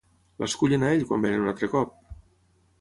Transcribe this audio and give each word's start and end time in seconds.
L'escullen 0.43 0.85
a 0.87 0.89
ell 0.95 1.05
quan 1.11 1.23
venen 1.27 1.45
un 1.45 1.53
altre 1.53 1.71
cop? 1.77 1.95